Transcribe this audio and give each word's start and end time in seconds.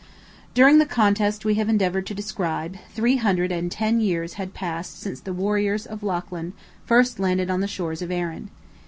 During 0.55 0.79
the 0.79 0.87
contest 0.87 1.45
we 1.45 1.53
have 1.61 1.69
endeavoured 1.69 2.07
to 2.07 2.15
describe, 2.15 2.77
three 2.91 3.17
hundred 3.17 3.51
and 3.51 3.71
ten 3.71 3.99
years 3.99 4.33
had 4.33 4.51
passed 4.55 4.99
since 4.99 5.19
the 5.19 5.31
warriors 5.31 5.85
of 5.85 6.01
Lochlin 6.01 6.53
first 6.87 7.19
landed 7.19 7.51
on 7.51 7.61
the 7.61 7.67
shores 7.67 8.01
of 8.01 8.09
Erin. 8.09 8.49